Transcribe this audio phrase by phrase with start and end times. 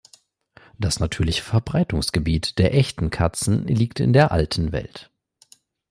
[0.79, 5.11] Das natürliche Verbreitungsgebiet der Echten Katzen liegt in der Alten Welt.